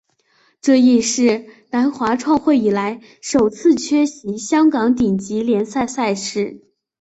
[0.61, 6.59] 这亦是南华创会以来首次缺席香港顶级联赛赛事。